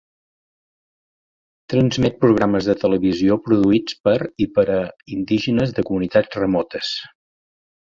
[1.73, 4.15] Transmet programes de televisió produïts per,
[4.47, 4.81] i per a,
[5.19, 6.93] indígenes de comunitats remotes.